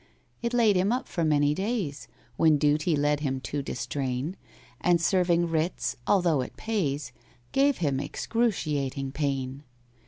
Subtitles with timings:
[0.41, 4.35] It laid him up for many days, When duty led him to distrain,
[4.79, 7.11] And serving writs, although it pays,
[7.51, 9.61] Gave him excruciating pain.